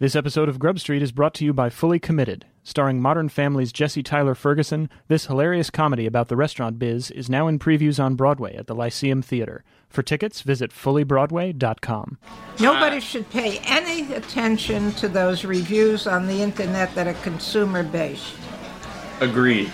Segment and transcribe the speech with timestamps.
[0.00, 2.46] This episode of Grub Street is brought to you by Fully Committed.
[2.64, 7.46] Starring Modern Family's Jesse Tyler Ferguson, this hilarious comedy about the restaurant biz is now
[7.46, 9.62] in previews on Broadway at the Lyceum Theater.
[9.88, 12.18] For tickets, visit fullybroadway.com.
[12.58, 18.34] Nobody should pay any attention to those reviews on the internet that are consumer based.
[19.20, 19.70] Agreed.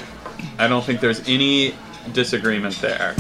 [0.59, 1.75] I don't think there's any
[2.13, 3.17] disagreement there.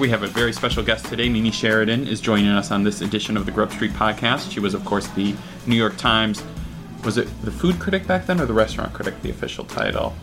[0.00, 1.28] We have a very special guest today.
[1.28, 4.50] Mimi Sheraton is joining us on this edition of the Grub Street podcast.
[4.50, 5.34] She was, of course, the
[5.66, 6.42] New York Times.
[7.04, 10.14] Was it the food critic back then or the restaurant critic, the official title?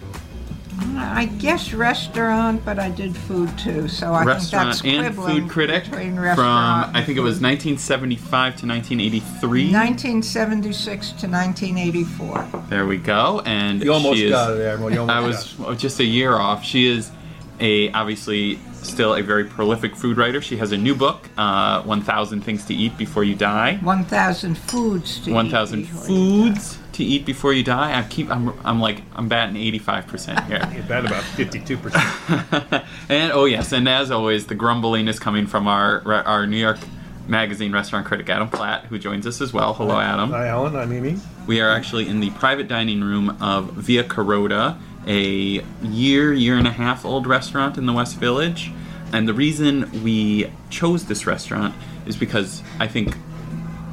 [0.95, 5.41] I guess restaurant, but I did food too, so I restaurant think that's and quibbling
[5.43, 9.71] food critic between from, I think it was 1975 to 1983.
[9.71, 12.49] 1976 to 1984.
[12.69, 13.43] There we go.
[13.45, 14.91] And You almost she is, got it, Admiral.
[14.91, 16.63] You I almost was just a year off.
[16.63, 17.11] She is
[17.59, 20.41] a obviously still a very prolific food writer.
[20.41, 23.77] She has a new book, uh, 1,000 Things to Eat Before You Die.
[23.77, 27.97] 1,000 foods to eat 1,000 before you foods to eat before you die.
[27.97, 30.59] I keep I'm, I'm like I'm batting 85% here.
[30.59, 30.87] got it.
[30.87, 32.85] That about 52%.
[33.09, 36.79] and oh yes, and as always, the grumbling is coming from our our New York
[37.27, 39.73] Magazine restaurant critic Adam Platt, who joins us as well.
[39.73, 40.31] Hello, Adam.
[40.31, 40.75] Hi, Alan.
[40.75, 41.19] I'm Mimi.
[41.45, 46.67] We are actually in the private dining room of Via Carota, a year, year and
[46.67, 48.71] a half old restaurant in the West Village.
[49.13, 51.73] And the reason we chose this restaurant
[52.05, 53.15] is because I think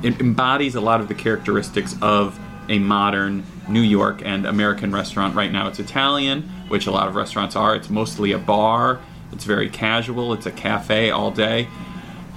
[0.02, 5.34] it embodies a lot of the characteristics of a modern New York and American restaurant.
[5.34, 7.76] Right now, it's Italian, which a lot of restaurants are.
[7.76, 9.00] It's mostly a bar,
[9.32, 11.68] it's very casual, it's a cafe all day.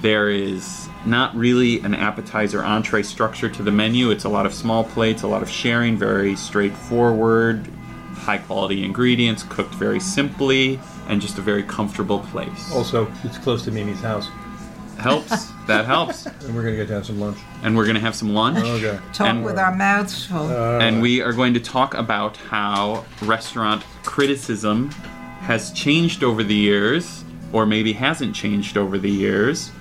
[0.01, 4.11] There is not really an appetizer entree structure to the menu.
[4.11, 7.67] It's a lot of small plates, a lot of sharing, very straightforward,
[8.27, 12.69] high quality ingredients, cooked very simply, and just a very comfortable place.
[12.73, 14.27] Also, it's close to Mimi's house,
[14.99, 15.45] Helps.
[15.67, 16.25] that helps.
[16.25, 17.37] and we're going to get to have some lunch.
[17.63, 18.57] And we're going to have some lunch.
[18.65, 18.99] Okay.
[19.13, 20.47] Talk And- with our mouths full.
[20.49, 24.89] Uh, and we are going to talk about how restaurant criticism
[25.39, 27.23] has changed over the years,
[27.53, 29.71] or maybe hasn't changed over the years.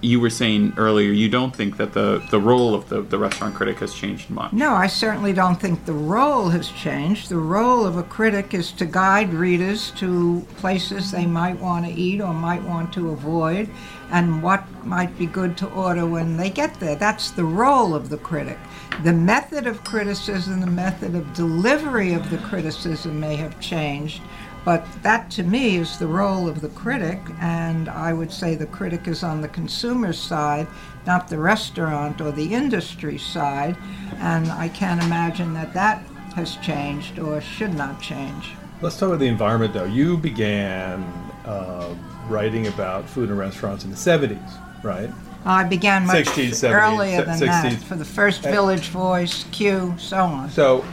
[0.00, 3.54] You were saying earlier you don't think that the, the role of the, the restaurant
[3.54, 4.52] critic has changed much.
[4.52, 7.28] No, I certainly don't think the role has changed.
[7.28, 11.92] The role of a critic is to guide readers to places they might want to
[11.92, 13.68] eat or might want to avoid
[14.10, 16.96] and what might be good to order when they get there.
[16.96, 18.58] That's the role of the critic.
[19.04, 24.22] The method of criticism, the method of delivery of the criticism may have changed,
[24.68, 28.66] but that to me is the role of the critic, and I would say the
[28.66, 30.66] critic is on the consumer side,
[31.06, 33.78] not the restaurant or the industry side,
[34.18, 36.02] and I can't imagine that that
[36.34, 38.50] has changed or should not change.
[38.82, 39.84] let's talk about the environment, though.
[39.84, 41.02] You began
[41.46, 41.94] uh,
[42.28, 45.08] writing about food and restaurants in the 70s, right?
[45.46, 47.82] I began much 60s, 70s, earlier than that 60s.
[47.84, 50.50] for the first Village Voice, Cue, so on.
[50.50, 50.84] So,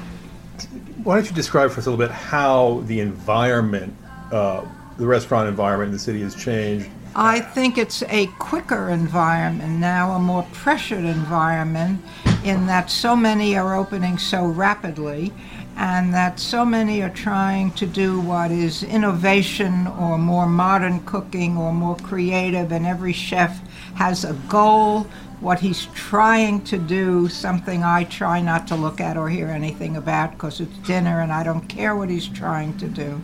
[1.04, 3.96] why don't you describe for us a little bit how the environment,
[4.32, 4.66] uh,
[4.98, 6.90] the restaurant environment in the city has changed?
[7.18, 12.02] I think it's a quicker environment now, a more pressured environment,
[12.44, 15.32] in that so many are opening so rapidly,
[15.78, 21.58] and that so many are trying to do what is innovation or more modern cooking
[21.58, 23.62] or more creative, and every chef
[23.96, 25.08] has a goal,
[25.40, 29.98] what he's trying to do, something I try not to look at or hear anything
[29.98, 33.22] about because it's dinner and I don't care what he's trying to do.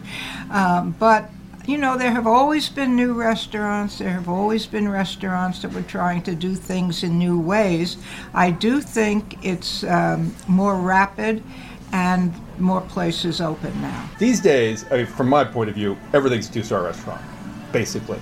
[0.49, 1.29] Um, but
[1.67, 3.99] you know, there have always been new restaurants.
[3.99, 7.97] There have always been restaurants that were trying to do things in new ways.
[8.33, 11.43] I do think it's um, more rapid
[11.93, 14.09] and more places open now.
[14.17, 17.21] These days, I mean, from my point of view, everything's a two-star restaurant,
[17.71, 18.19] basically.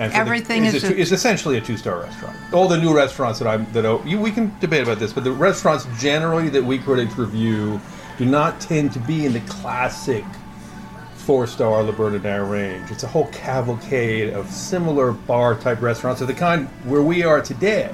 [0.00, 2.34] And the- Everything is, is a, is essentially a two-star restaurant.
[2.54, 5.24] All the new restaurants that I'm that o- you, we can debate about this, but
[5.24, 7.78] the restaurants generally that we critics review
[8.16, 10.24] do not tend to be in the classic
[11.16, 12.90] four-star Le Bernardin range.
[12.90, 17.92] It's a whole cavalcade of similar bar-type restaurants of the kind where we are today.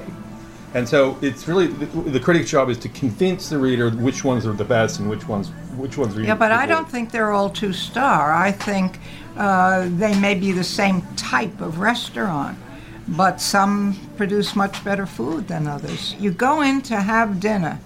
[0.77, 4.45] And so it's really the, the critic's job is to convince the reader which ones
[4.45, 6.21] are the best and which ones which ones are.
[6.23, 8.31] Yeah, but I don't think they're all two star.
[8.31, 9.01] I think
[9.39, 12.59] uh, they may be the same type of restaurant,
[13.09, 16.15] but some produce much better food than others.
[16.21, 17.81] You go in to have dinner.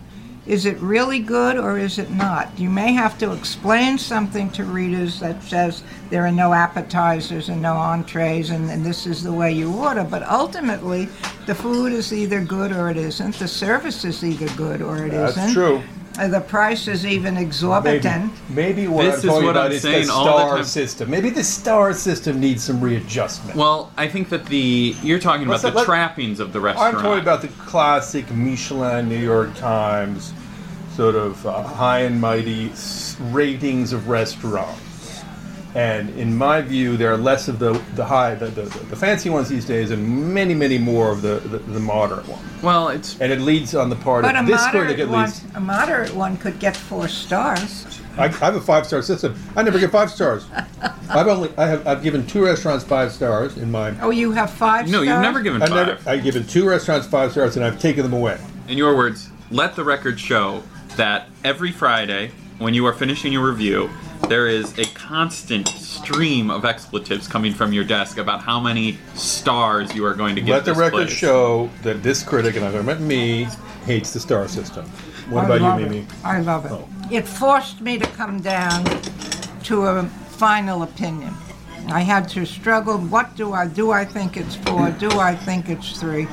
[0.50, 2.50] Is it really good or is it not?
[2.58, 7.62] You may have to explain something to readers that says there are no appetizers and
[7.62, 11.04] no entrees and, and this is the way you order, but ultimately
[11.46, 13.36] the food is either good or it isn't.
[13.36, 15.82] The service is either good or it That's not true.
[16.18, 18.32] Uh, The price is even exorbitant.
[18.48, 20.64] maybe what This I'm is talking what about I'm is saying the all the star
[20.64, 21.10] system.
[21.10, 23.56] Maybe the star system needs some readjustment.
[23.56, 26.96] Well, I think that the you're talking about Let's- the let- trappings of the restaurant.
[26.96, 30.32] I'm talking about the classic Michelin, New York Times,
[31.00, 32.70] sort of uh, high and mighty
[33.32, 35.22] ratings of restaurants.
[35.74, 39.30] And in my view, there are less of the the high, the, the, the fancy
[39.30, 42.44] ones these days, and many, many more of the, the, the moderate ones.
[42.62, 45.08] well, it's And it leads on the part But a of this critic, moderate at
[45.08, 45.44] one, least.
[45.54, 47.86] a moderate one could get four stars.
[48.18, 49.34] I, I have a five star system.
[49.56, 50.44] I never get five stars.
[51.08, 53.98] I've only I have I've given two restaurants five stars in my.
[54.02, 55.06] Oh, you have five no, stars?
[55.08, 55.86] you've never given I've five.
[55.86, 58.38] never I've given two restaurants five stars and I've taken them away.
[58.68, 60.62] In your words, let the record show
[60.96, 63.90] that every Friday, when you are finishing your review,
[64.28, 69.94] there is a constant stream of expletives coming from your desk about how many stars
[69.94, 70.50] you are going to give.
[70.50, 71.10] Let the record place.
[71.10, 73.46] show that this critic, and I'm talking about me,
[73.84, 74.86] hates the star system.
[75.30, 75.90] What I about love you, it.
[75.90, 76.06] Mimi?
[76.24, 76.72] I love it.
[76.72, 76.88] Oh.
[77.10, 78.84] It forced me to come down
[79.64, 81.34] to a final opinion.
[81.88, 82.98] I had to struggle.
[82.98, 83.90] What do I do?
[83.90, 84.90] I think it's four.
[84.92, 86.28] Do I think it's three?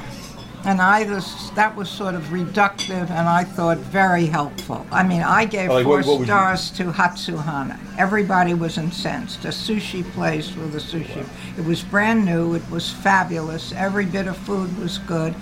[0.68, 4.86] And I was that was sort of reductive, and I thought very helpful.
[4.92, 7.78] I mean, I gave Like, four what- what stars to Hatsuhana.
[7.98, 9.46] Everybody was incensed.
[9.46, 11.24] A sushi place with a sushi.
[11.58, 12.54] It was brand new.
[12.54, 13.72] It was fabulous.
[13.78, 15.34] Every bit of food was good.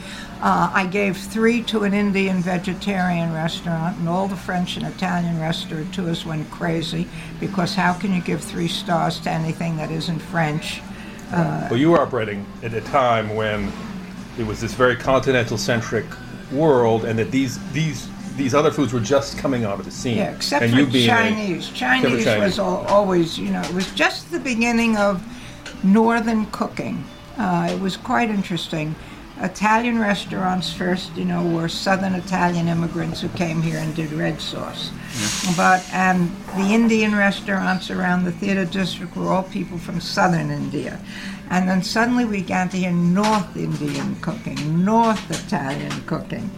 [0.44, 5.42] Uh, I gave three to an Indian vegetarian restaurant, and all the French and Italian
[5.42, 7.08] restaurateurs went crazy
[7.40, 10.84] because how can you give three stars to anything that isn't French?
[11.32, 13.72] Well, you were operating at a time when
[14.38, 16.06] it was this very continental-centric
[16.52, 20.18] world, and that these these these other foods were just coming onto the scene.
[20.18, 21.70] Yeah, except and for you being a- Chinese.
[21.70, 22.44] Chinese, Chinese.
[22.44, 25.24] was al- always, you know, it was just the beginning of
[25.84, 27.04] northern cooking.
[27.38, 28.94] Uh, it was quite interesting.
[29.42, 34.40] Italian restaurants first, you know, were southern Italian immigrants who came here and did red
[34.40, 34.92] sauce.
[35.58, 41.00] But and the Indian restaurants around the theater district were all people from southern India.
[41.50, 46.50] And then suddenly we began to hear North Indian cooking, North Italian cooking.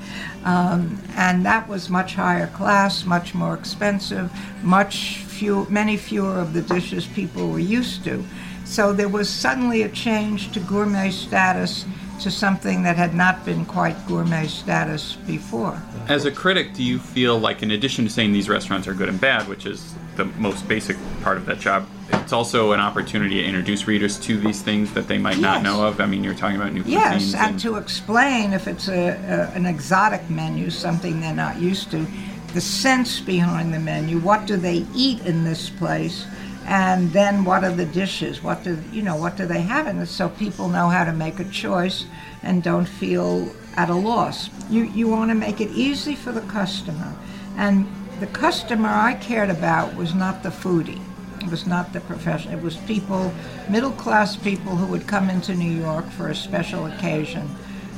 [0.46, 4.32] Um, and that was much higher class, much more expensive,
[4.64, 8.24] much few, many fewer of the dishes people were used to.
[8.64, 11.86] So there was suddenly a change to gourmet status
[12.22, 15.82] to something that had not been quite gourmet status before.
[16.08, 19.10] As a critic, do you feel like, in addition to saying these restaurants are good
[19.10, 23.42] and bad, which is the most basic part of that job, it's also an opportunity
[23.42, 26.00] to introduce readers to these things that they might not know of?
[26.00, 27.36] I mean, you're talking about new Yes, cuisines.
[27.36, 32.06] and to explain if it's a, a, an exotic menu, something they're not used to,
[32.54, 36.26] the sense behind the menu, what do they eat in this place,
[36.68, 38.44] and then what are the dishes?
[38.44, 39.16] What do you know?
[39.16, 40.08] What do they have in it?
[40.08, 42.06] So people know how to make a choice
[42.44, 44.50] and don't feel at a loss.
[44.70, 47.16] You you want to make it easy for the customer,
[47.56, 47.88] and
[48.20, 51.02] the customer I cared about was not the foodie.
[51.42, 52.52] It was not the profession.
[52.52, 53.32] It was people,
[53.70, 57.48] middle class people who would come into New York for a special occasion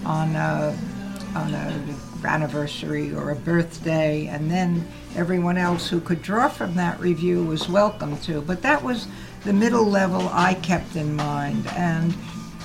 [0.05, 0.77] on a,
[1.35, 6.99] on a anniversary or a birthday, and then everyone else who could draw from that
[6.99, 8.41] review was welcome to.
[8.41, 9.07] But that was
[9.43, 12.13] the middle level I kept in mind, and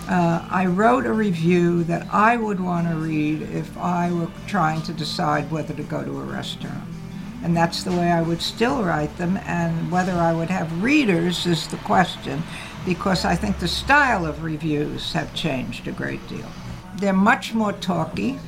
[0.09, 4.83] uh, I wrote a review that I would want to read if I were trying
[4.83, 6.89] to decide whether to go to a restaurant.
[7.43, 11.47] And that's the way I would still write them, and whether I would have readers
[11.47, 12.43] is the question,
[12.85, 16.49] because I think the style of reviews have changed a great deal.
[16.97, 18.39] They're much more talky.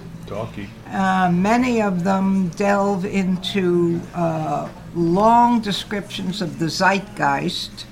[0.91, 7.87] Uh, many of them delve into uh, long descriptions of the zeitgeist,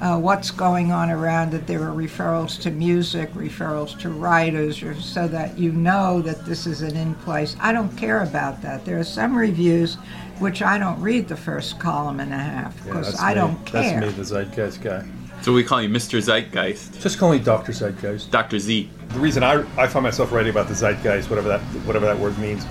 [0.00, 1.66] uh, what's going on around it.
[1.66, 6.66] There are referrals to music, referrals to writers, or so that you know that this
[6.66, 7.56] is an in place.
[7.60, 8.84] I don't care about that.
[8.84, 9.96] There are some reviews
[10.38, 13.34] which I don't read the first column and a half because that's I me.
[13.34, 14.00] don't care.
[14.00, 15.06] That's me, the Zeitgeist guy.
[15.42, 16.20] So we call you Mr.
[16.20, 18.30] Zeitgeist, Just call me Doctor Zeitgeist.
[18.30, 18.58] Dr.
[18.58, 18.90] Z.
[19.08, 22.38] The reason I, I find myself writing about the zeitgeist, whatever that whatever that word
[22.38, 22.64] means,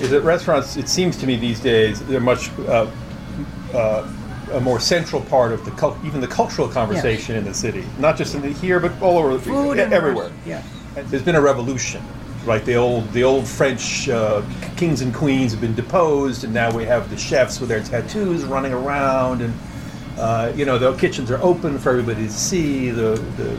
[0.00, 0.76] is that restaurants.
[0.76, 2.90] It seems to me these days they're much uh,
[3.72, 4.12] uh,
[4.52, 8.16] a more central part of the cult, even the cultural conversation in the city, not
[8.16, 10.30] just in the, here but all over the Food and everywhere.
[10.44, 10.66] Yes.
[10.94, 12.02] There's been a revolution,
[12.44, 12.64] right?
[12.64, 14.42] The old the old French uh,
[14.76, 18.44] kings and queens have been deposed, and now we have the chefs with their tattoos
[18.44, 19.54] running around, and
[20.22, 22.90] uh, you know the kitchens are open for everybody to see.
[22.90, 23.58] The the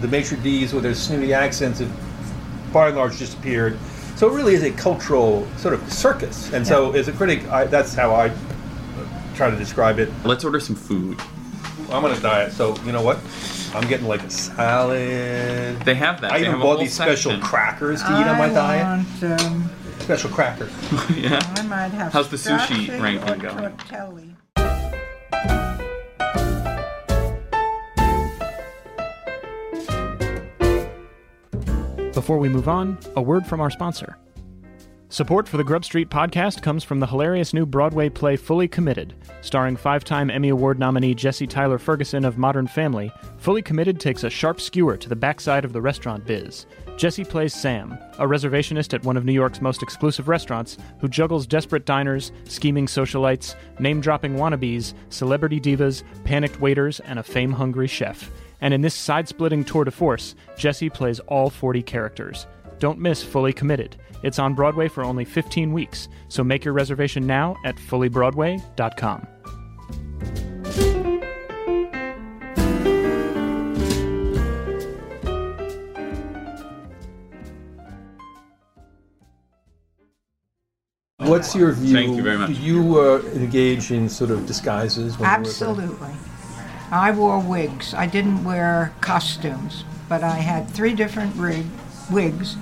[0.00, 3.78] the maitre d's with their snooty accents have by and large disappeared.
[4.16, 6.52] So it really is a cultural sort of circus.
[6.52, 8.34] And so as a critic, I, that's how I
[9.34, 10.10] try to describe it.
[10.24, 11.18] Let's order some food.
[11.90, 13.18] I'm on a diet, so you know what?
[13.74, 15.80] I'm getting like a salad.
[15.84, 16.32] They have that.
[16.32, 19.06] I They even have bought whole these special crackers to eat on my diet.
[19.22, 20.68] want um, special cracker.
[21.14, 21.40] yeah.
[21.56, 23.76] I might have How's the sushi ranking going?
[23.76, 24.29] tortelli.
[32.30, 34.16] Before we move on, a word from our sponsor.
[35.08, 39.14] Support for the Grub Street podcast comes from the hilarious new Broadway play Fully Committed.
[39.40, 44.22] Starring five time Emmy Award nominee Jesse Tyler Ferguson of Modern Family, Fully Committed takes
[44.22, 46.66] a sharp skewer to the backside of the restaurant biz.
[46.96, 51.48] Jesse plays Sam, a reservationist at one of New York's most exclusive restaurants who juggles
[51.48, 57.88] desperate diners, scheming socialites, name dropping wannabes, celebrity divas, panicked waiters, and a fame hungry
[57.88, 58.30] chef.
[58.60, 62.46] And in this side splitting tour de force, Jesse plays all 40 characters.
[62.78, 63.96] Don't miss Fully Committed.
[64.22, 69.26] It's on Broadway for only 15 weeks, so make your reservation now at fullybroadway.com.
[81.30, 81.94] What's your view?
[81.94, 82.48] Thank you very much.
[82.48, 85.16] Did you uh, engage in sort of disguises?
[85.16, 86.10] When You were Absolutely.
[86.90, 87.94] I wore wigs.
[87.94, 91.66] I didn't wear costumes, but I had three different rig,
[92.10, 92.56] wigs,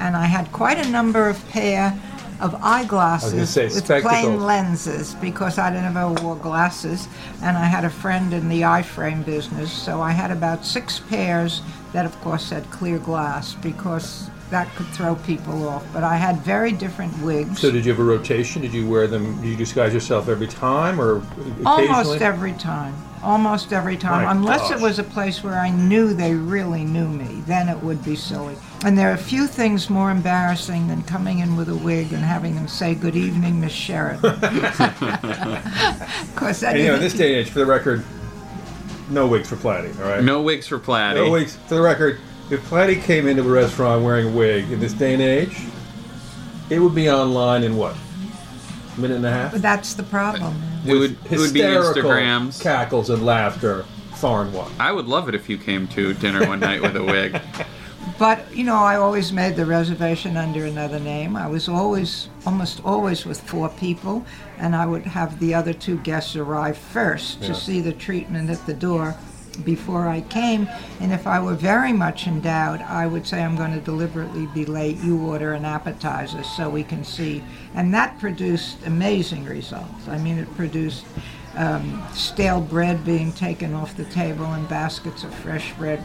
[0.00, 1.98] and I had quite a number of pair
[2.40, 4.22] of eyeglasses say, with spectacles.
[4.22, 7.08] plain lenses because I never wore glasses,
[7.42, 10.98] and I had a friend in the eye frame business, so I had about six
[10.98, 11.62] pairs
[11.92, 15.84] that, of course, had clear glass because that could throw people off.
[15.92, 17.60] But I had very different wigs.
[17.60, 18.62] So did you have a rotation?
[18.62, 19.40] Did you wear them?
[19.40, 21.22] Did you disguise yourself every time, or?
[21.64, 22.94] Almost every time.
[23.24, 24.24] Almost every time.
[24.24, 24.78] My Unless gosh.
[24.78, 28.16] it was a place where I knew they really knew me, then it would be
[28.16, 28.54] silly.
[28.84, 32.54] And there are few things more embarrassing than coming in with a wig and having
[32.54, 34.38] them say, Good evening, Miss Sheraton.
[36.34, 38.04] Because And you know, in this day and age, for the record,
[39.08, 39.98] no wigs for Platty.
[40.00, 40.22] All right.
[40.22, 41.14] No wigs for Platty.
[41.14, 41.56] No wigs.
[41.68, 42.18] For the record,
[42.50, 45.56] if Platty came into a restaurant wearing a wig in this day and age,
[46.68, 47.96] it would be online in what?
[48.96, 49.52] A minute and a half.
[49.52, 50.54] But That's the problem.
[50.86, 52.60] It would, it would be Hysterical Instagrams.
[52.62, 53.84] cackles and laughter,
[54.14, 54.70] far and wide.
[54.78, 57.40] I would love it if you came to dinner one night with a wig.
[58.18, 61.36] But, you know, I always made the reservation under another name.
[61.36, 64.24] I was always, almost always with four people,
[64.58, 67.48] and I would have the other two guests arrive first Yeah.
[67.48, 69.16] to see the treatment at the door
[69.56, 70.68] before I came.
[71.00, 74.46] And if I were very much in doubt, I would say, I'm going to deliberately
[74.46, 74.96] be late.
[74.98, 77.42] You order an appetizer so we can see.
[77.74, 80.08] And that produced amazing results.
[80.08, 81.04] I mean, it produced
[81.56, 86.02] um, stale bread being taken off the table and baskets of fresh bread.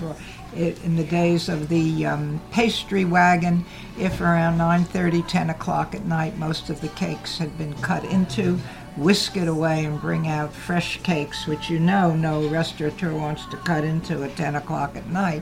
[0.56, 3.66] It, in the days of the um, pastry wagon,
[4.00, 8.60] if around 9:30, 10 o'clock at night, most of the cakes had been cut into,
[9.00, 13.58] whisk it away and bring out fresh cakes, which you know no restaurateur wants to
[13.58, 15.42] cut into at 10 o'clock at night.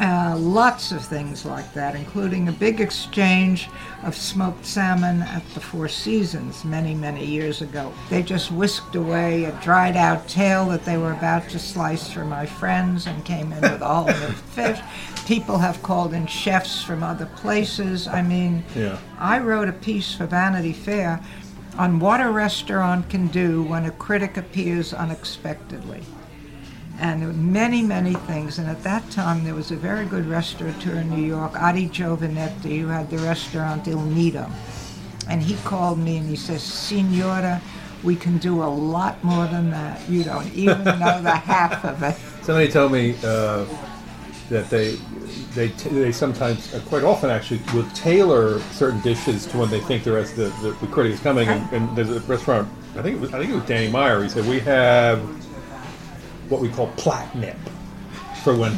[0.00, 3.68] Uh, lots of things like that, including a big exchange
[4.02, 7.92] of smoked salmon at the Four Seasons many, many years ago.
[8.08, 12.24] They just whisked away a dried out tail that they were about to slice for
[12.24, 14.12] my friends and came in with a whole new
[14.54, 14.80] fish.
[15.26, 18.08] People have called in chefs from other places.
[18.08, 18.98] I mean, Yeah.
[19.18, 21.22] I wrote a piece for Vanity Fair
[21.78, 26.02] on what a restaurant can do when a critic appears unexpectedly
[27.02, 28.58] and there were many, many things.
[28.58, 32.80] And at that time, there was a very good restaurateur in New York, Adi Giovannetti,
[32.80, 34.48] who had the restaurant Il Nido.
[35.28, 37.60] And he called me and he says, Signora,
[38.04, 40.08] we can do a lot more than that.
[40.08, 42.16] You don't even know the half of it.
[42.44, 43.64] Somebody told me uh,
[44.50, 44.96] that they
[45.54, 50.04] they they sometimes, uh, quite often actually, will tailor certain dishes to when they think
[50.04, 51.48] the rest of the, the, the critic is coming.
[51.48, 54.22] And, and there's a restaurant, I think it was I think it was Danny Meyer.
[54.22, 55.20] He said we have
[56.50, 57.56] what we call platnip
[58.42, 58.76] for when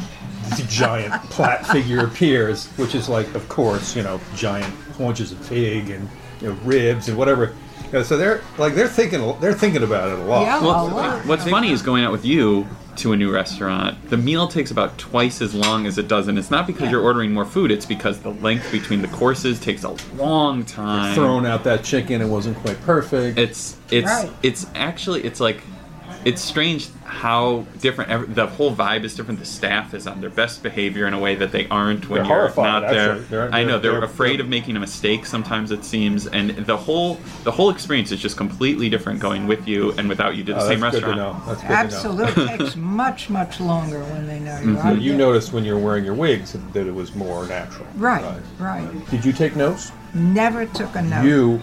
[0.57, 5.47] the giant plat figure appears, which is like, of course, you know, giant haunches of
[5.47, 6.07] pig and
[6.41, 7.55] you know, ribs and whatever.
[7.87, 10.41] You know, so they're like they're thinking they're thinking about it a lot.
[10.43, 10.61] Yeah.
[10.61, 11.25] Well, a lot.
[11.25, 14.09] what's funny is going out with you to a new restaurant.
[14.09, 17.01] The meal takes about twice as long as it does, and it's not because you're
[17.01, 17.71] ordering more food.
[17.71, 21.13] It's because the length between the courses takes a long time.
[21.15, 23.37] Throwing out that chicken, it wasn't quite perfect.
[23.37, 24.29] It's it's Right.
[24.43, 25.61] it's actually it's like
[26.23, 29.39] it's strange how different every, the whole vibe is different.
[29.39, 32.27] The staff is on their best behavior in a way that they aren't when They're
[32.27, 33.11] you're horrified, not there.
[33.11, 33.25] actually.
[33.27, 35.25] They're- I know they're- they're, they're- afraid they're- of making a mistake.
[35.27, 39.67] Sometimes it seems, and the whole the whole experience is just completely different going with
[39.67, 41.45] you and without you to the Oh, same that's good to restaurant.
[41.47, 41.53] know.
[41.53, 42.25] That's good to know.
[42.25, 42.57] Absolutely.
[42.57, 44.67] Takes much, much longer when they know you.
[44.75, 44.99] Mm-hmm.
[44.99, 47.85] You noticed when you're wearing your wigs that, that it was more natural.
[47.95, 48.25] Right,
[48.57, 48.89] right.
[49.11, 49.91] Did you take notes?
[50.15, 51.23] Never took a note.
[51.25, 51.61] You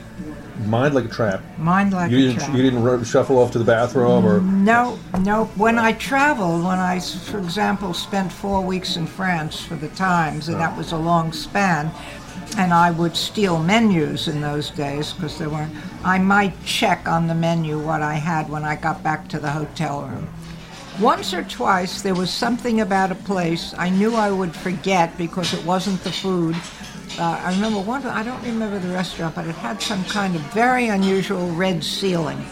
[0.66, 1.42] mind like a trap.
[1.58, 2.38] Mind like You a didn't.
[2.38, 2.54] trap.
[2.56, 4.40] You didn't shuffle off to the bathroom or.
[4.42, 5.41] No, no.
[5.56, 10.48] When I traveled, when I, for example, spent four weeks in France for the Times,
[10.48, 11.90] and that was a long span,
[12.56, 15.74] and I would steal menus in those days because there weren't.
[16.04, 19.50] I might check on the menu what I had when I got back to the
[19.50, 20.28] hotel room.
[21.00, 25.54] Once or twice there was something about a place I knew I would forget because
[25.54, 26.54] it wasn't the food.
[27.18, 30.42] Uh, I remember one, I don't remember the restaurant, but it had some kind of
[30.52, 32.44] very unusual red ceiling.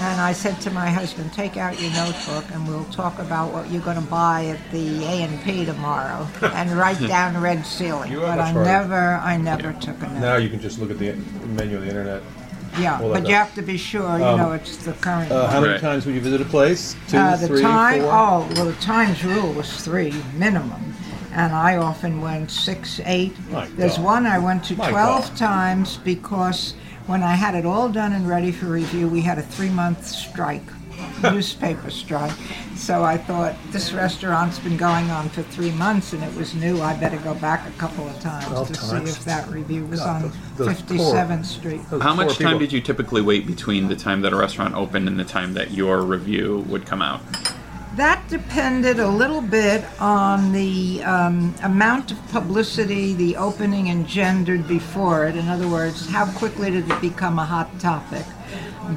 [0.00, 3.70] And I said to my husband, take out your notebook and we'll talk about what
[3.70, 8.12] you're going to buy at the A&P tomorrow and write down red ceiling.
[8.16, 10.18] But I never, I never took a note.
[10.20, 11.12] Now you can just look at the
[11.46, 12.22] menu on the internet.
[12.80, 15.46] Yeah, but that- you have to be sure, you Um, know, it's the current Uh,
[15.48, 15.80] how many Right.
[15.80, 16.96] times would you visit a place?
[17.06, 18.10] Two, Uh, the three, time, four?
[18.12, 20.94] oh, well, the times rule was three minimum,
[21.34, 23.36] and I often went six, eight.
[23.52, 24.04] My There's God.
[24.04, 25.36] one I went to My 12 God.
[25.36, 26.72] times because
[27.06, 30.06] when I had it all done and ready for review, we had a three month
[30.06, 30.62] strike,
[31.22, 32.32] newspaper strike.
[32.76, 36.80] So I thought, this restaurant's been going on for three months and it was new.
[36.80, 39.10] I better go back a couple of times 12 to times?
[39.10, 41.80] see if that review was God, on those- those 57th Street.
[41.90, 42.58] Those How poor much time people.
[42.60, 45.70] did you typically wait between the time that a restaurant opened and the time that
[45.72, 47.20] your review would come out?
[47.96, 55.26] That depended a little bit on the um, amount of publicity the opening engendered before
[55.26, 55.36] it.
[55.36, 58.24] In other words, how quickly did it become a hot topic?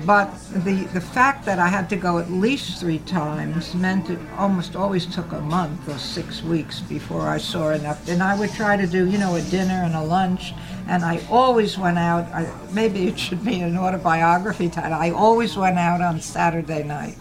[0.05, 0.33] But
[0.63, 4.77] the, the fact that I had to go at least three times meant it almost
[4.77, 8.07] always took a month or six weeks before I saw enough.
[8.07, 10.53] And I would try to do, you know, a dinner and a lunch.
[10.87, 15.57] And I always went out, I, maybe it should be an autobiography title, I always
[15.57, 17.17] went out on Saturday night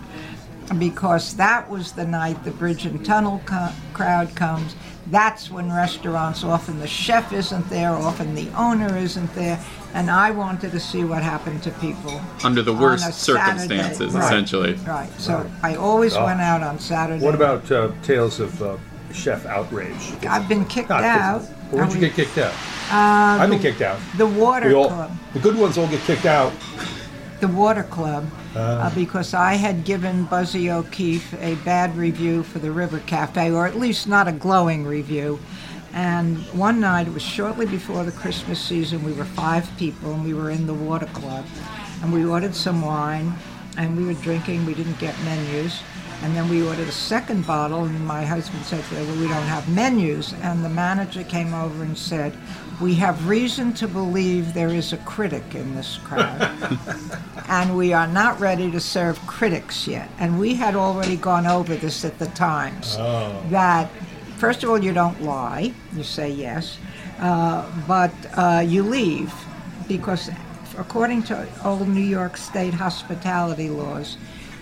[0.79, 4.75] because that was the night the bridge and tunnel co- crowd comes.
[5.09, 10.31] That's when restaurants often the chef isn't there, often the owner isn't there, and I
[10.31, 14.75] wanted to see what happened to people Under the worst circumstances, Right, essentially.
[14.87, 15.11] Right.
[15.21, 17.23] So I always went out on Saturday.
[17.23, 18.79] What about uh, tales of uh,
[19.13, 20.15] chef outrage?
[20.27, 21.43] I've been kicked Not out.
[21.71, 22.55] Where'd you was- get kicked out?
[22.91, 23.99] I've been kicked out.
[24.17, 25.13] The Water all, Club.
[25.35, 26.53] the good ones all get kicked out.
[27.45, 32.71] The Water Club uh, because I had given Buzzy O'Keefe a bad review for the
[32.71, 35.39] River Cafe, or at least not a glowing review.
[35.93, 40.25] And one night, it was shortly before the Christmas season, we were five people and
[40.25, 41.45] we were in the Water Club.
[42.01, 43.35] And we ordered some wine
[43.77, 45.83] and we were drinking, we didn't get menus.
[46.23, 49.69] And then we ordered a second bottle, and my husband said, Well, we don't have
[49.69, 50.33] menus.
[50.43, 52.37] And the manager came over and said,
[52.81, 56.51] We have reason to believe there is a critic in this crowd
[57.49, 60.09] and we are not ready to serve critics yet.
[60.19, 62.97] And we had already gone over this at the Times.
[63.51, 63.91] That,
[64.39, 66.79] first of all, you don't lie, you say yes,
[67.19, 69.33] uh, but uh, you leave
[69.87, 70.31] because,
[70.79, 74.17] according to old New York State hospitality laws,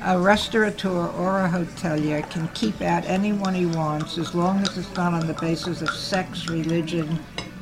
[0.04, 4.94] a restaurateur or a hotelier can keep out anyone he wants as long as it's
[4.96, 7.18] not on the basis of sex, religion,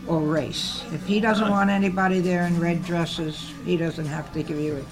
[0.07, 0.83] or race.
[0.93, 4.77] If he doesn't want anybody there in red dresses, he doesn't have to give you
[4.77, 4.85] it.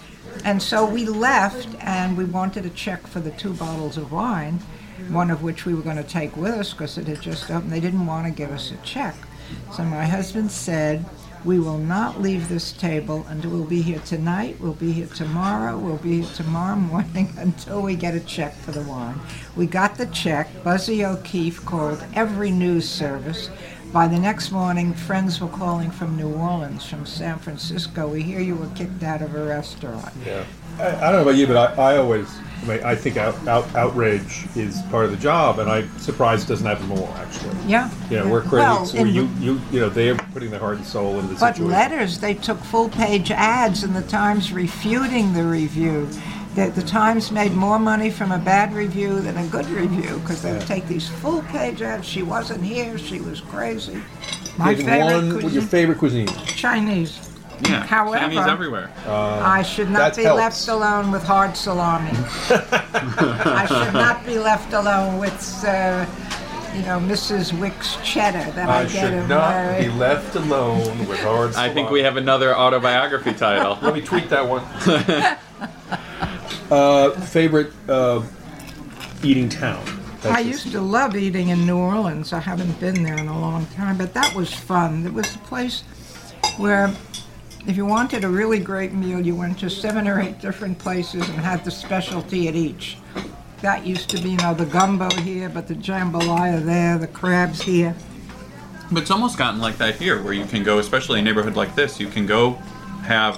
[0.44, 4.60] And so we left and we wanted to check for the two bottles of wine,
[5.08, 7.72] one of which we were going to take with us because it had just opened.
[7.72, 9.14] They didn't want to give us a check.
[9.72, 11.04] So my husband said,
[11.44, 15.78] We will not leave this table until we'll be here tonight, we'll be here tomorrow,
[15.78, 19.18] we'll be here tomorrow morning until we get a check for the wine.
[19.56, 20.48] We got the check.
[20.64, 23.50] Buzzy O'Keefe called every news service.
[23.92, 28.08] By the next morning, friends were calling from New Orleans, from San Francisco.
[28.08, 30.12] We hear you were kicked out of a restaurant.
[30.26, 30.44] Yeah.
[30.78, 32.28] I, I don't know about you, but I, I always,
[32.62, 36.46] I, mean, I think out, out, outrage is part of the job, and I'm surprised
[36.46, 37.56] it doesn't happen more, actually.
[37.66, 37.90] Yeah.
[38.10, 40.86] You know, we're Well, critics, in you, you, you know, they're putting their heart and
[40.86, 41.68] soul into the But situation.
[41.68, 46.08] letters, they took full page ads in the Times refuting the review.
[46.54, 50.42] The, the Times made more money from a bad review than a good review because
[50.42, 52.06] they would take these full page ads.
[52.06, 54.02] She wasn't here, she was crazy.
[54.58, 56.26] My favorite cuisine, your favorite cuisine.
[56.46, 57.27] Chinese.
[57.62, 58.90] Yeah, However- Chinese everywhere.
[59.06, 60.38] I should not be helps.
[60.38, 62.10] left alone with hard salami.
[62.50, 66.06] I should not be left alone with, uh,
[66.74, 67.58] you know, Mrs.
[67.58, 71.68] Wick's cheddar that I, I get should not my- be left alone with hard I
[71.72, 73.78] think we have another autobiography title.
[73.82, 74.62] Let me tweet that one.
[76.70, 78.22] uh, favorite uh,
[79.22, 79.84] eating town?
[80.20, 82.32] That's I used to love eating in New Orleans.
[82.32, 85.06] I haven't been there in a long time, but that was fun.
[85.06, 85.82] It was a place
[86.56, 86.92] where
[87.68, 91.28] if you wanted a really great meal, you went to seven or eight different places
[91.28, 92.96] and had the specialty at each.
[93.60, 97.60] That used to be, you know, the gumbo here, but the jambalaya there, the crabs
[97.60, 97.94] here.
[98.90, 101.56] But it's almost gotten like that here, where you can go, especially in a neighborhood
[101.56, 102.52] like this, you can go
[103.02, 103.36] have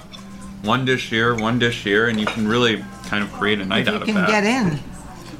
[0.63, 3.87] one dish here, one dish here, and you can really kind of create a night
[3.87, 4.29] you out of can that.
[4.29, 4.79] get in.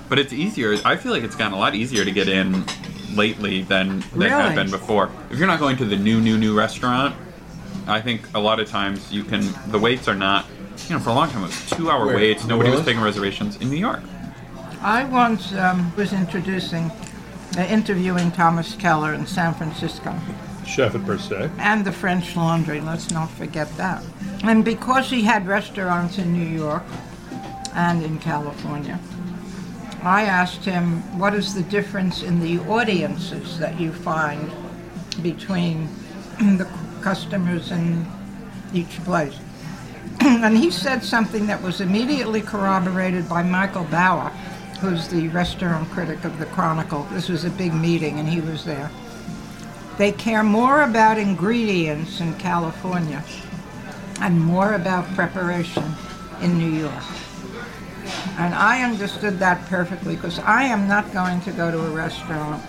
[0.10, 0.76] But it's easier.
[0.84, 2.66] I feel like it's gotten a lot easier to get in
[3.14, 4.56] lately than have Really?
[4.56, 5.10] been before.
[5.30, 7.16] If you're not going to the new, new, new restaurant,
[7.88, 9.44] I think a lot of times you can.
[9.72, 10.46] The waits are not.
[10.88, 12.16] You know, for a long time it was two-hour Where?
[12.16, 12.46] waits.
[12.46, 12.88] Nobody was Orleans?
[12.88, 14.02] taking reservations in New York.
[14.82, 16.90] I once um, was introducing,
[17.58, 20.16] uh, interviewing Thomas Keller in San Francisco.
[20.66, 21.50] Chef at per se.
[21.58, 22.82] and the French Laundry.
[22.82, 24.04] Let's not forget that.
[24.44, 26.84] And because he had restaurants in New York
[27.76, 29.00] and in California,
[30.04, 34.50] I asked him, what is the difference in the audiences that you find
[35.22, 35.88] between
[36.40, 36.68] the
[37.02, 38.06] customers in
[38.74, 39.38] each place?
[40.20, 44.30] and he said something that was immediately corroborated by Michael Bauer,
[44.80, 47.08] who's the restaurant critic of the Chronicle.
[47.12, 48.92] This was a big meeting, and he was there.
[49.98, 53.24] They care more about ingredients in California
[54.20, 55.84] and more about preparation
[56.42, 57.04] in New York.
[58.38, 62.64] And I understood that perfectly because I am not going to go to a restaurant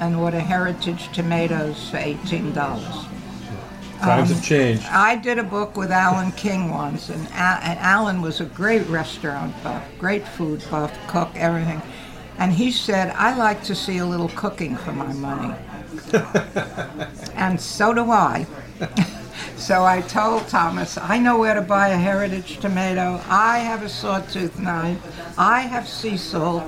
[0.00, 3.13] and order heritage tomatoes for $18.
[4.04, 4.84] Times um, have changed.
[4.84, 9.54] I did a book with Alan King once, and, and Alan was a great restaurant
[9.62, 11.80] buff, great food buff, cook, everything.
[12.38, 15.54] And he said, I like to see a little cooking for my money.
[17.34, 18.46] and so do I.
[19.56, 23.20] so I told Thomas, I know where to buy a heritage tomato.
[23.28, 24.98] I have a sawtooth knife.
[25.38, 26.64] I have sea salt.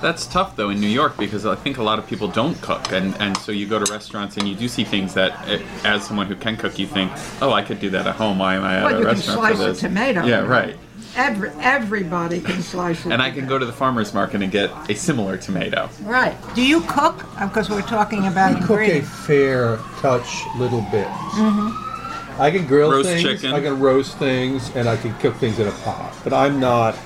[0.00, 2.92] That's tough though in New York because I think a lot of people don't cook,
[2.92, 6.06] and and so you go to restaurants and you do see things that, eh, as
[6.06, 7.10] someone who can cook, you think,
[7.42, 8.38] oh, I could do that at home.
[8.38, 10.24] Why am I at Well, a you can restaurant slice for a tomato.
[10.24, 10.76] Yeah, right.
[11.16, 13.12] Every, everybody can slice it.
[13.12, 15.88] And I can go to the farmer's market and get a similar tomato.
[16.02, 16.36] Right.
[16.54, 17.24] Do you cook?
[17.40, 19.26] Because we're talking about cook a ingredients.
[19.26, 21.08] fair touch little bit.
[21.08, 22.40] Mm-hmm.
[22.40, 23.52] I can grill Roast things, chicken.
[23.52, 26.14] I can roast things, and I can cook things in a pot.
[26.22, 26.96] But I'm not.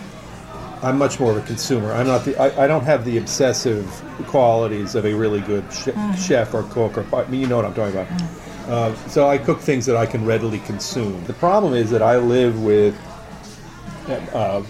[0.82, 1.92] I'm much more of a consumer.
[1.92, 2.36] I'm not the.
[2.36, 3.86] I, I don't have the obsessive
[4.26, 5.90] qualities of a really good sh-
[6.20, 7.06] chef or cook or.
[7.14, 8.22] I mean, you know what I'm talking about.
[8.68, 11.22] Uh, so I cook things that I can readily consume.
[11.24, 12.96] The problem is that I live with
[14.08, 14.62] uh,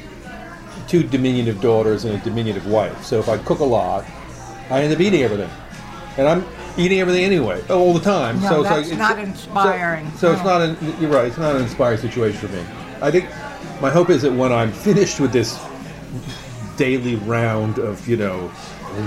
[0.87, 3.03] two diminutive daughters and a diminutive wife.
[3.05, 4.05] So if I cook a lot,
[4.68, 5.51] I end up eating everything,
[6.18, 6.44] and I'm
[6.77, 8.38] eating everything anyway, all the time.
[8.42, 10.11] No, so it's that's like, not inspiring.
[10.12, 10.61] So, so it's not.
[10.61, 11.27] An, you're right.
[11.27, 12.62] It's not an inspiring situation for me.
[13.01, 13.31] I think
[13.81, 15.59] my hope is that when I'm finished with this
[16.77, 18.51] daily round of you know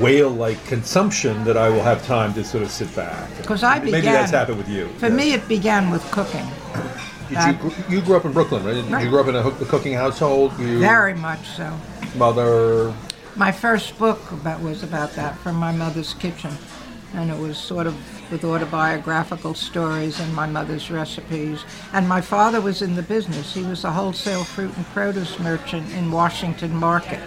[0.01, 3.29] whale-like consumption, that I will have time to sort of sit back.
[3.45, 4.87] 'Cause I maybe that's happened with you.
[4.97, 6.47] For me, it began with cooking.
[7.29, 8.73] Did you, uh, you grew up in Brooklyn, right?
[8.75, 9.03] Did Right.
[9.03, 10.53] You grew up in a, a cooking household.
[10.59, 11.71] You, Very much so.
[12.15, 12.93] mother.
[13.35, 16.51] My first book about, was about that, from my mother's kitchen.
[17.13, 17.95] And it was sort of
[18.31, 21.63] with autobiographical stories and my mother's recipes.
[21.93, 23.53] And my father was in the business.
[23.53, 27.21] He was a wholesale fruit and produce merchant in Washington Market,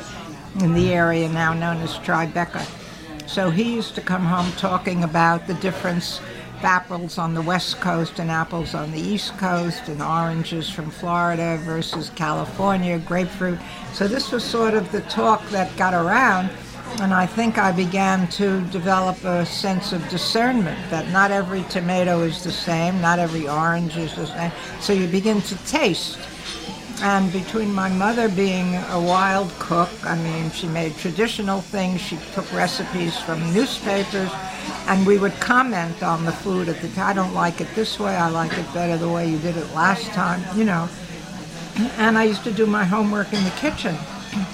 [0.61, 2.67] in the area now known as Tribeca.
[3.29, 7.81] So he used to come home talking about the difference of apples on the west
[7.81, 13.59] coast and apples on the east coast, and oranges from Florida versus California, grapefruit.
[13.93, 16.51] So this was sort of the talk that got around,
[17.01, 22.23] and I think I began to develop a sense of discernment that not every tomato
[22.23, 24.53] is the same, not every orange is the same.
[24.81, 26.19] So you begin to taste.
[27.01, 32.19] And between my mother being a wild cook, I mean, she made traditional things, she
[32.35, 34.31] took recipes from newspapers,
[34.89, 37.11] and we would comment on the food at the time.
[37.11, 39.73] I don't like it this way, I like it better the way you did it
[39.75, 40.89] last time, you know.
[41.99, 43.97] And I used to do my homework in the kitchen,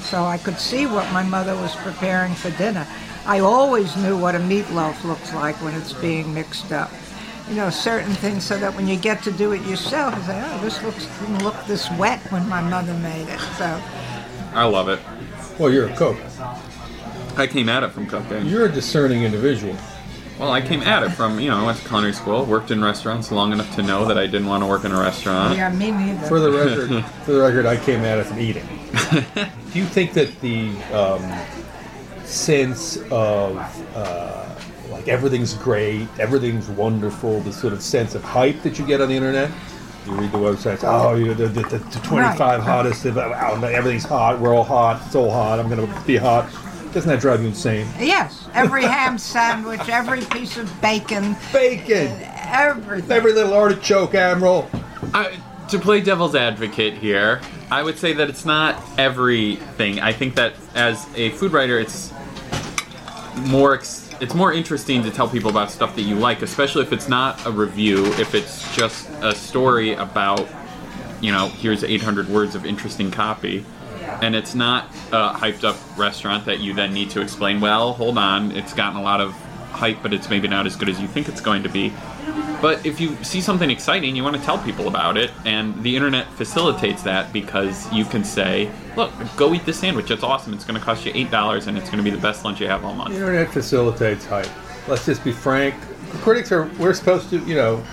[0.03, 2.87] so I could see what my mother was preparing for dinner.
[3.27, 6.91] I always knew what a meatloaf looks like when it's being mixed up
[7.49, 10.43] you know, certain things so that when you get to do it yourself, you say,
[10.47, 13.41] oh, this looks didn't look this wet when my mother made it.
[13.59, 13.83] So
[14.55, 15.01] I love it.
[15.59, 16.17] Well, you're a cook.
[17.37, 18.39] I came at it from cooking.
[18.39, 18.43] Eh?
[18.43, 19.77] You're a discerning individual.
[20.39, 22.83] Well, I came at it from, you know, I went to culinary school, worked in
[22.83, 25.57] restaurants long enough to know that I didn't want to work in a restaurant.
[25.57, 26.27] yeah, me neither.
[26.27, 28.67] For the record, for the record, I came at it from eating.
[29.73, 31.23] Do you think that the um,
[32.25, 33.57] sense of
[33.97, 34.55] uh,
[34.91, 39.09] like everything's great, everything's wonderful, the sort of sense of hype that you get on
[39.09, 39.51] the internet?
[40.07, 40.81] You read the websites.
[40.85, 42.61] Oh, you the, the, the, the 25 Right.
[42.61, 43.05] hottest.
[43.07, 44.39] Wow, everything's hot.
[44.39, 45.03] We're all hot.
[45.07, 45.59] It's all hot.
[45.59, 46.51] I'm gonna be hot.
[46.93, 47.89] Doesn't that drive you insane?
[47.99, 52.09] yes, every ham sandwich, every piece of bacon, Bacon.
[52.23, 53.11] everything.
[53.11, 54.71] Every little artichoke, Admiral.
[55.13, 55.37] I,
[55.71, 57.41] to play devil's advocate here,
[57.75, 59.99] I would say that it's not everything.
[59.99, 62.13] I think that as a food writer, it's
[63.49, 67.09] more it's more interesting to tell people about stuff that you like, especially if it's
[67.09, 68.07] not a review.
[68.13, 70.47] If it's just a story about,
[71.21, 73.67] you know, here's 800 words of interesting copy.
[74.23, 77.61] and it's not a hyped up restaurant that you then need to explain.
[77.61, 79.35] Well, hold on, it's gotten a lot of
[79.75, 81.93] hype, but it's maybe not as good as you think it's going to be.
[82.63, 85.95] But if you see something exciting, you want to tell people about it, and the
[85.95, 90.11] internet facilitates that because you can say, "Look, go eat this sandwich.
[90.11, 90.55] It's awesome.
[90.55, 92.61] It's going to cost you eight dollars, and it's going to be the best lunch
[92.61, 94.49] you have all month." The internet facilitates hype.
[94.89, 95.75] Let's just be frank.
[96.23, 97.85] Critics are we're supposed to, you know,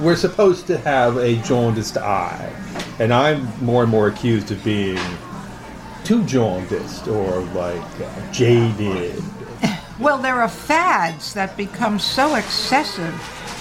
[0.00, 2.50] we're supposed to have a jaundiced eye,
[2.98, 4.98] and I'm more and more accused of being
[6.04, 9.22] too jaundiced or like uh, jaded.
[10.02, 13.14] Well, there are fads that become so excessive.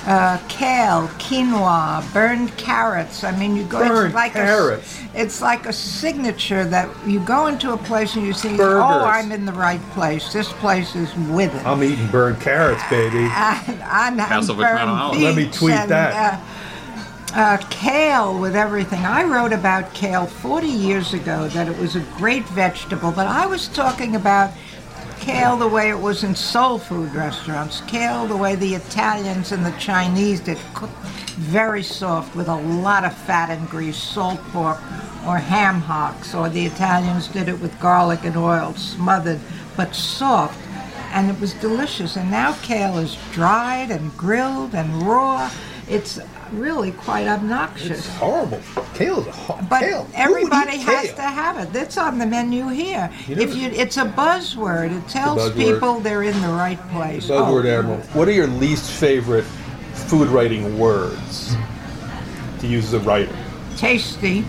[0.07, 3.23] Uh, kale, quinoa, burned carrots.
[3.23, 3.87] I mean, you go.
[3.87, 4.99] Burned it's like carrots.
[4.99, 8.57] A, it's like a signature that you go into a place and you see.
[8.57, 8.81] Burgers.
[8.83, 10.33] Oh, I'm in the right place.
[10.33, 11.63] This place is with it.
[11.63, 13.19] I'm eating burned carrots, baby.
[13.19, 15.21] and, and, and Castle Vic Mount Olive.
[15.21, 16.33] Let me tweet and, that.
[16.33, 16.45] Uh,
[17.33, 19.05] uh, kale with everything.
[19.05, 23.45] I wrote about kale 40 years ago that it was a great vegetable, but I
[23.45, 24.51] was talking about
[25.21, 29.65] kale the way it was in soul food restaurants, kale the way the Italians and
[29.65, 30.93] the Chinese did, cooked
[31.37, 34.77] very soft with a lot of fat and grease, salt pork
[35.27, 39.39] or ham hocks, or the Italians did it with garlic and oil, smothered
[39.77, 40.59] but soft
[41.13, 42.15] and it was delicious.
[42.15, 45.51] And now kale is dried and grilled and raw.
[45.87, 46.19] It's
[46.51, 47.99] really quite obnoxious.
[47.99, 48.59] It's horrible.
[48.93, 50.07] Kale is a hot but kale.
[50.15, 51.15] Everybody has kale?
[51.15, 51.75] to have it.
[51.75, 53.11] It's on the menu here.
[53.27, 54.95] You know- if you, it's a buzzword.
[54.97, 55.55] It tells buzzword.
[55.55, 57.27] people they're in the right place.
[57.27, 57.99] Buzzword Oh, Admiral.
[58.13, 59.45] What are your least favorite
[59.93, 61.55] food writing words
[62.59, 63.35] to use as a writer?
[63.77, 64.43] tasty.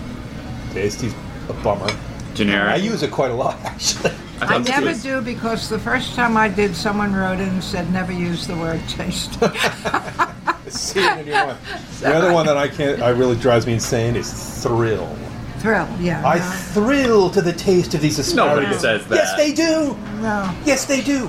[0.73, 1.13] Tasty's
[1.49, 1.87] a bummer.
[2.35, 2.73] Generic.
[2.73, 4.11] I use it quite a lot, actually.
[4.41, 7.63] I I never was- do because the first time I did, someone wrote in and
[7.63, 9.37] said never use the word tasty.
[10.69, 11.57] See it in your mind.
[11.99, 14.31] The other one that I can't, I really drives me insane is
[14.63, 15.15] thrill.
[15.59, 16.25] Thrill, yeah.
[16.27, 18.63] I no, thrill to the taste of these asparagus.
[18.63, 19.15] Nobody says that.
[19.15, 19.95] Yes, they do.
[20.21, 20.53] no.
[20.65, 21.27] Yes, they do.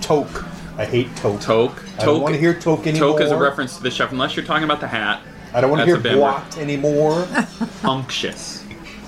[0.00, 0.44] Toque.
[0.78, 1.40] I hate toque.
[1.40, 1.82] Toque.
[2.00, 3.18] I don't want to hear toque anymore.
[3.18, 5.20] Toque is a reference to the chef, unless you're talking about the hat.
[5.54, 6.50] I don't want to That's hear a bad word.
[6.52, 7.26] boîte anymore.
[7.84, 8.64] Unctuous.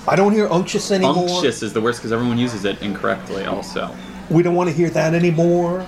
[0.07, 1.27] I don't hear unctuous anymore.
[1.29, 3.45] Unctuous is the worst because everyone uses it incorrectly.
[3.45, 3.95] Also,
[4.31, 5.85] We don't want to hear that anymore.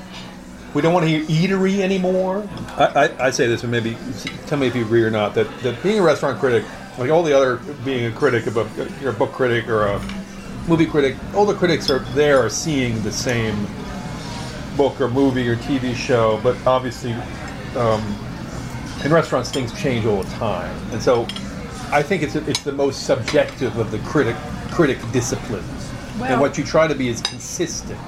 [0.73, 2.47] We don't want to hear eatery anymore.
[2.77, 3.97] I, I, I say this, and maybe
[4.47, 6.63] tell me if you agree or not, that, that being a restaurant critic,
[6.97, 9.99] like all the other being a critic, of a, you're a book critic or a
[10.67, 13.67] movie critic, all the critics are there are seeing the same
[14.77, 17.13] book or movie or TV show, but obviously
[17.75, 18.01] um,
[19.03, 21.23] in restaurants things change all the time, and so
[21.91, 24.35] I think it's it's the most subjective of the critic
[24.71, 25.91] critic disciplines,
[26.23, 27.99] and what you try to be is consistent,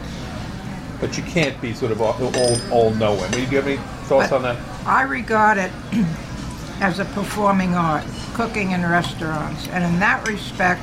[1.03, 3.29] but you can't be sort of all all, all knowing.
[3.31, 3.75] Do you have any
[4.07, 4.57] thoughts But- on that?
[4.85, 5.69] I regard it
[6.79, 10.79] as a performing art, cooking in restaurants, and in that respect,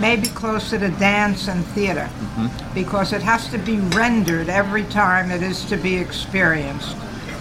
[0.00, 2.72] maybe closer to dance and theater, mm-hmm.
[2.72, 6.96] because it has to be rendered every time it is to be experienced,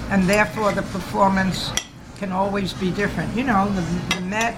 [0.10, 1.72] and therefore the performance
[2.18, 3.36] can always be different.
[3.36, 4.56] You know, the, the Met,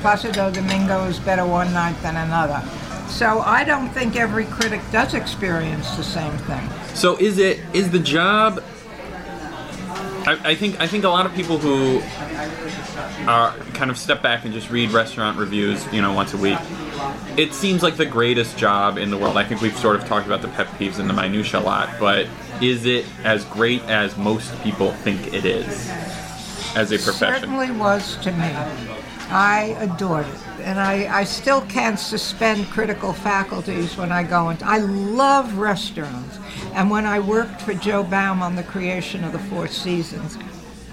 [0.00, 2.62] Placido Domingo is better one night than another.
[3.12, 6.68] So I don't think every critic does experience the same thing.
[6.94, 8.64] so is it is the job?
[10.24, 12.00] I, I think I think a lot of people who
[13.28, 16.58] are kind of step back and just read restaurant reviews, you know, once a week.
[17.36, 19.36] It seems like the greatest job in the world.
[19.36, 21.90] I think we've sort of talked about the pet peeves and the minutia a lot,
[22.00, 22.26] but
[22.60, 25.90] is it as great as most people think it is
[26.74, 27.42] as a profession?
[27.42, 29.01] certainly was to me.
[29.32, 30.60] I adored it.
[30.60, 36.38] And I, I still can't suspend critical faculties when I go into I love restaurants.
[36.74, 40.36] And when I worked for Joe Baum on the creation of the Four Seasons,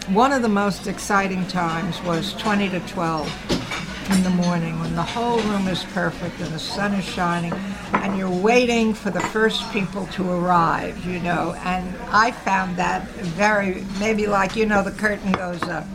[0.08, 5.04] one of the most exciting times was 20 to 12 in the morning when the
[5.04, 7.54] whole room is perfect and the sun is shining
[7.94, 11.54] and you're waiting for the first people to arrive, you know.
[11.64, 15.86] And I found that very, maybe like, you know, the curtain goes up.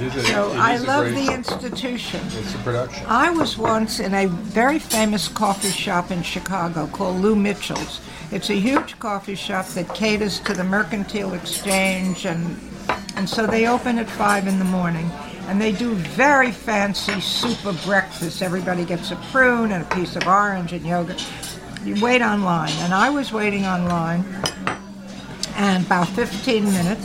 [0.00, 2.20] It is a, So I love great- the institution.
[2.32, 3.04] It's a production.
[3.06, 8.00] I was once in a very famous coffee shop in Chicago called Lou Mitchell's.
[8.32, 12.56] It's a huge coffee shop that caters to the mercantile exchange, and
[13.16, 15.10] and so they open at five in the morning,
[15.48, 18.40] and they do very fancy super breakfast.
[18.40, 21.22] Everybody gets a prune and a piece of orange and yogurt.
[21.84, 24.24] You wait online, and I was waiting online,
[25.56, 27.04] and about 15 minutes.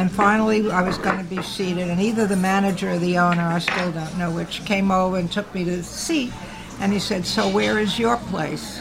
[0.00, 3.42] And finally, I was going to be seated, and either the manager or the owner,
[3.42, 6.32] I still don't know which, came over and took me to the seat.
[6.80, 8.80] And he said, So, where is your place?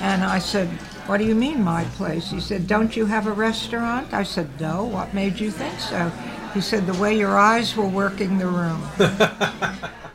[0.00, 0.66] And I said,
[1.06, 2.32] What do you mean, my place?
[2.32, 4.12] He said, Don't you have a restaurant?
[4.12, 4.82] I said, No.
[4.82, 6.10] What made you think so?
[6.52, 8.82] He said, The way your eyes were working the room.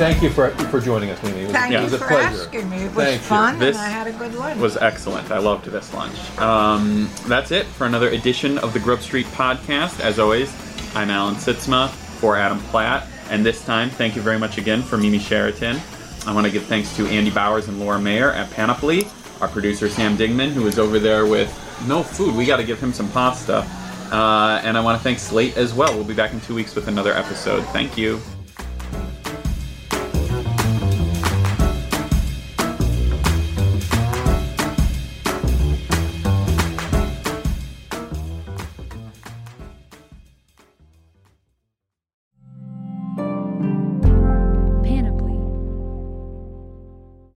[0.00, 1.40] Thank you for for joining us, Mimi.
[1.40, 2.40] It was, Thank it you was a for pleasure.
[2.42, 2.76] asking me.
[2.78, 3.26] It was Thank you.
[3.28, 4.58] fun, This and I had a good lunch.
[4.58, 5.30] was excellent.
[5.30, 6.16] I loved this lunch.
[6.38, 10.00] Um, that's it for another edition of the Grub Street Podcast.
[10.00, 10.50] As always,
[10.96, 14.96] I'm Alan Sytsma for Adam Platt, and this time, thank you very much again for
[14.96, 15.78] Mimi Sheraton.
[16.26, 19.06] I want to give thanks to Andy Bowers and Laura Mayer at Panoply,
[19.42, 21.50] our producer Sam Dingman, who is over there with
[21.86, 22.34] no food.
[22.34, 23.66] We got to give him some pasta.
[24.10, 25.94] Uh, and I want to thank Slate as well.
[25.94, 27.62] We'll be back in two weeks with another episode.
[27.66, 28.20] Thank you.